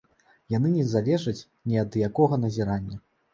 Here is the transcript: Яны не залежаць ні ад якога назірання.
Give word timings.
Яны 0.53 0.71
не 0.77 0.85
залежаць 0.93 1.43
ні 1.67 1.79
ад 1.83 1.99
якога 2.07 2.41
назірання. 2.47 2.97